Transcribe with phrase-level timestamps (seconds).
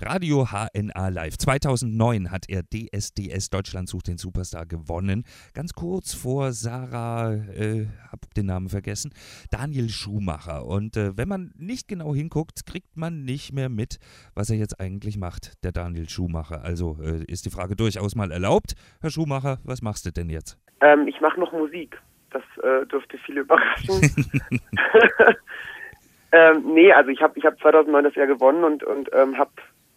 [0.00, 1.38] Radio HNA Live.
[1.38, 5.24] 2009 hat er DSDS Deutschland sucht den Superstar gewonnen.
[5.54, 9.12] Ganz kurz vor Sarah, äh, hab den Namen vergessen,
[9.50, 10.66] Daniel Schumacher.
[10.66, 13.98] Und äh, wenn man nicht genau hinguckt, kriegt man nicht mehr mit,
[14.34, 16.62] was er jetzt eigentlich macht, der Daniel Schumacher.
[16.62, 18.74] Also äh, ist die Frage durchaus mal erlaubt.
[19.00, 20.58] Herr Schumacher, was machst du denn jetzt?
[20.80, 22.00] Ähm, ich mache noch Musik.
[22.30, 24.00] Das äh, dürfte viele überraschen.
[26.32, 29.50] ähm, nee, also ich habe ich hab 2009 das Jahr gewonnen und, und ähm, habe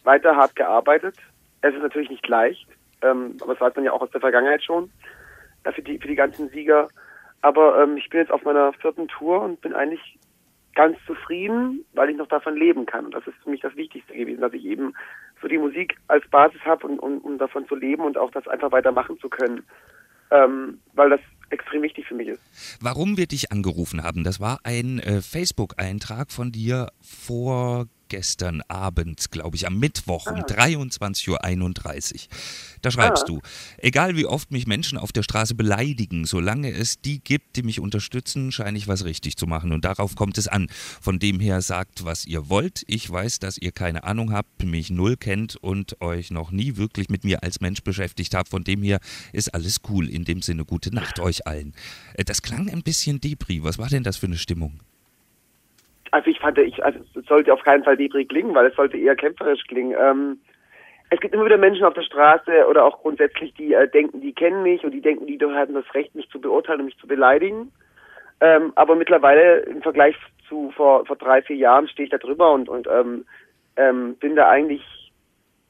[0.04, 1.16] weiter hart gearbeitet.
[1.62, 2.68] Es ist natürlich nicht leicht,
[3.02, 4.92] ähm, aber das weiß man ja auch aus der Vergangenheit schon,
[5.64, 6.88] äh, für, die, für die ganzen Sieger.
[7.42, 10.18] Aber ähm, ich bin jetzt auf meiner vierten Tour und bin eigentlich
[10.76, 13.06] ganz zufrieden, weil ich noch davon leben kann.
[13.06, 14.94] Und das ist für mich das Wichtigste gewesen, dass ich eben
[15.42, 18.48] so die Musik als Basis habe und um, um davon zu leben und auch das
[18.48, 19.64] einfach weitermachen zu können.
[20.31, 22.80] Ähm, weil das extrem wichtig für mich ist.
[22.81, 29.32] Warum wir dich angerufen haben, das war ein äh, Facebook-Eintrag von dir vor gestern Abend,
[29.32, 30.34] glaube ich, am Mittwoch ah.
[30.34, 32.20] um 23.31 Uhr.
[32.82, 33.28] Da schreibst ah.
[33.28, 33.42] du,
[33.78, 37.80] egal wie oft mich Menschen auf der Straße beleidigen, solange es die gibt, die mich
[37.80, 39.72] unterstützen, scheine ich was richtig zu machen.
[39.72, 40.68] Und darauf kommt es an.
[41.00, 42.84] Von dem her sagt, was ihr wollt.
[42.88, 47.08] Ich weiß, dass ihr keine Ahnung habt, mich null kennt und euch noch nie wirklich
[47.09, 48.50] mit mir als Mensch beschäftigt habt.
[48.50, 49.00] Von dem her
[49.31, 50.09] ist alles cool.
[50.09, 51.73] In dem Sinne, gute Nacht euch allen.
[52.16, 53.64] Äh, das klang ein bisschen Debris.
[53.64, 54.81] Was war denn das für eine Stimmung?
[56.12, 58.98] Also ich fand, ich, also es sollte auf keinen Fall Debris klingen, weil es sollte
[58.98, 59.95] eher kämpferisch klingen.
[59.98, 60.42] Ähm,
[61.09, 64.34] es gibt immer wieder Menschen auf der Straße oder auch grundsätzlich, die äh, denken, die
[64.34, 67.08] kennen mich und die denken, die haben das Recht, mich zu beurteilen und mich zu
[67.08, 67.72] beleidigen.
[68.42, 70.16] Ähm, aber mittlerweile im Vergleich
[70.48, 73.25] zu vor, vor drei, vier Jahren stehe ich da drüber und, und ähm,
[73.78, 74.84] ähm, bin da eigentlich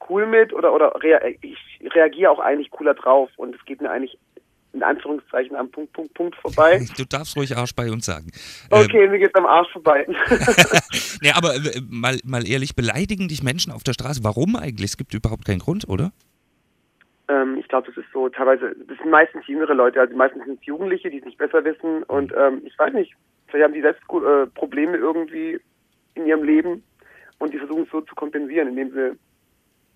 [0.10, 1.58] cool mit oder oder rea ich
[1.94, 4.18] reagiere auch eigentlich cooler drauf und es geht mir eigentlich
[4.74, 6.86] in Anführungszeichen am Punkt, Punkt, Punkt vorbei.
[6.98, 8.32] Du darfst ruhig Arsch bei uns sagen.
[8.70, 10.06] Okay, ähm, mir geht's am Arsch vorbei.
[11.22, 14.24] nee, aber äh, mal, mal ehrlich, beleidigen dich Menschen auf der Straße?
[14.24, 14.92] Warum eigentlich?
[14.92, 16.12] Es gibt überhaupt keinen Grund, oder?
[17.28, 20.60] Ähm, ich glaube, das ist so teilweise, das sind meistens jüngere Leute, also meistens sind
[20.60, 23.14] es Jugendliche, die es nicht besser wissen und ähm, ich weiß nicht,
[23.48, 25.60] vielleicht haben die selbst äh, Probleme irgendwie
[26.16, 26.84] in ihrem Leben
[27.40, 29.18] und die versuchen es so zu kompensieren, indem sie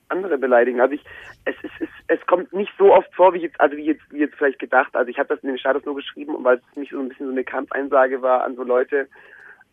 [0.10, 0.82] andere beleidigen.
[0.82, 1.04] Also ich,
[1.46, 4.20] es, es, es, es kommt nicht so oft vor, wie jetzt, also wie jetzt, wie
[4.20, 4.96] jetzt vielleicht gedacht.
[4.96, 7.28] Also ich habe das in den Status nur geschrieben, weil es mich so ein bisschen
[7.28, 9.08] so eine Kampfeinsage war an so Leute,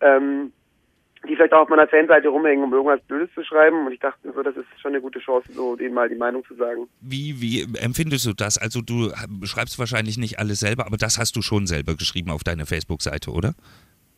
[0.01, 0.53] ähm,
[1.29, 3.87] die vielleicht auch auf meiner Fanseite rumhängen, um irgendwas Blödes zu schreiben.
[3.87, 6.45] Und ich dachte so, das ist schon eine gute Chance, so denen mal die Meinung
[6.45, 6.89] zu sagen.
[7.01, 8.59] Wie, wie empfindest du das?
[8.59, 9.13] Also du
[9.45, 13.31] schreibst wahrscheinlich nicht alles selber, aber das hast du schon selber geschrieben auf deiner Facebook-Seite,
[13.31, 13.55] oder?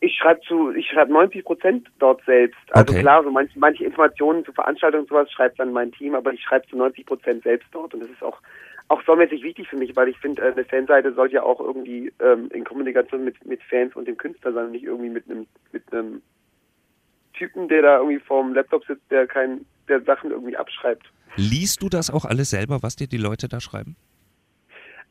[0.05, 2.59] Ich schreibe zu, ich schreibe 90 Prozent dort selbst.
[2.69, 3.01] Also okay.
[3.01, 6.43] klar, so manche, manche Informationen zu Veranstaltungen und sowas schreibt dann mein Team, aber ich
[6.43, 8.39] schreibe zu 90 Prozent selbst dort und das ist auch
[8.87, 12.13] auch saumäßig wichtig für mich, weil ich finde, äh, eine Fanseite sollte ja auch irgendwie
[12.19, 15.91] ähm, in Kommunikation mit mit Fans und dem Künstler sein, nicht irgendwie mit einem mit
[15.91, 16.21] einem
[17.33, 21.11] Typen, der da irgendwie vorm Laptop sitzt, der kein, der Sachen irgendwie abschreibt.
[21.35, 23.95] Liest du das auch alles selber, was dir die Leute da schreiben?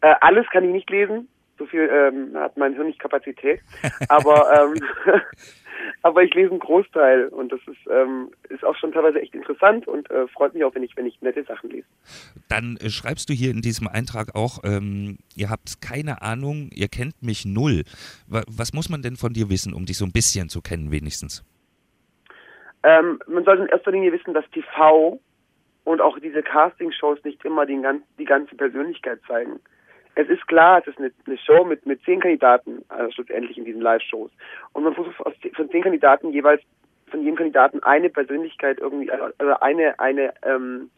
[0.02, 1.28] Äh, alles kann ich nicht lesen
[1.58, 3.60] so viel ähm, hat mein Hirn nicht Kapazität.
[4.08, 4.74] Aber ähm,
[6.02, 9.86] aber ich lese einen Großteil und das ist ähm, ist auch schon teilweise echt interessant
[9.86, 11.86] und äh, freut mich auch, wenn ich wenn ich nette Sachen lese.
[12.48, 16.88] Dann äh, schreibst du hier in diesem Eintrag auch, ähm, ihr habt keine Ahnung, ihr
[16.88, 17.84] kennt mich null.
[18.28, 21.44] Was muss man denn von dir wissen, um dich so ein bisschen zu kennen, wenigstens?
[22.82, 25.20] Ähm, man sollte in erster Linie wissen, dass TV
[25.84, 27.80] und auch diese Castingshows nicht immer die,
[28.18, 29.60] die ganze Persönlichkeit zeigen
[30.16, 33.64] es ist klar, es ist eine, eine Show mit, mit zehn Kandidaten, also schlussendlich in
[33.64, 34.30] diesen Live-Shows.
[34.72, 36.62] Und man versucht aus, von zehn Kandidaten jeweils
[37.10, 40.90] von jedem Kandidaten eine Persönlichkeit irgendwie, also eine, eine ähm,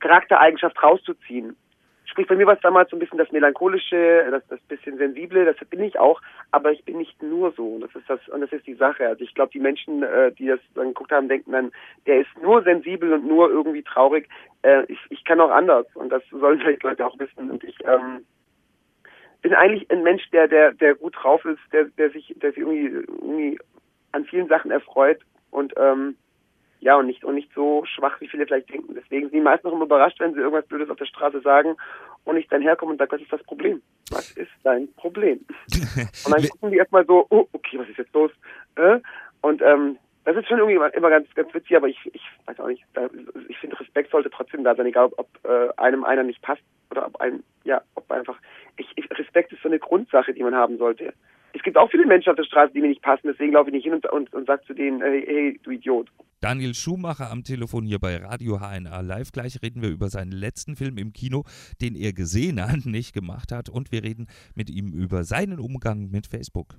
[0.00, 1.56] Charaktereigenschaft rauszuziehen.
[2.04, 5.44] Sprich, bei mir war es damals so ein bisschen das Melancholische, das, das bisschen Sensible,
[5.44, 7.74] das bin ich auch, aber ich bin nicht nur so.
[7.74, 9.06] Und das ist das, und das ist die Sache.
[9.06, 11.70] Also ich glaube, die Menschen, äh, die das dann geguckt haben, denken dann,
[12.06, 14.26] der ist nur sensibel und nur irgendwie traurig.
[14.62, 15.86] Äh, ich, ich kann auch anders.
[15.94, 17.50] Und das sollen vielleicht Leute auch wissen.
[17.50, 18.24] Und ich, ähm,
[19.42, 22.58] bin eigentlich ein Mensch, der, der, der gut drauf ist, der, der sich, der sich
[22.58, 23.58] irgendwie, irgendwie
[24.12, 26.16] an vielen Sachen erfreut und ähm,
[26.80, 28.94] ja und nicht und nicht so schwach, wie viele vielleicht denken.
[28.94, 31.76] Deswegen sind die meisten noch immer überrascht, wenn sie irgendwas Blödes auf der Straße sagen
[32.24, 33.82] und ich dann herkomme und sage, was ist das Problem?
[34.10, 35.40] Was ist dein Problem?
[36.26, 38.30] und dann gucken die erstmal so, oh, okay, was ist jetzt los?
[38.76, 39.00] Äh?
[39.40, 42.66] Und ähm, das ist schon irgendwie immer ganz, ganz witzig, aber ich, ich weiß auch
[42.66, 42.84] nicht,
[43.48, 46.60] ich finde Respekt sollte trotzdem da sein, egal ob, ob äh, einem einer nicht passt
[46.90, 48.36] oder ob einem, ja, ob einfach,
[48.76, 51.12] ich, ich, Respekt ist so eine Grundsache, die man haben sollte.
[51.52, 53.74] Es gibt auch viele Menschen auf der Straße, die mir nicht passen, deswegen laufe ich
[53.74, 56.08] nicht hin und, und, und sage zu denen, hey, hey, du Idiot.
[56.40, 59.32] Daniel Schumacher am Telefon hier bei Radio HNA Live.
[59.32, 61.44] Gleich reden wir über seinen letzten Film im Kino,
[61.80, 63.68] den er gesehen hat, nicht gemacht hat.
[63.68, 66.78] Und wir reden mit ihm über seinen Umgang mit Facebook.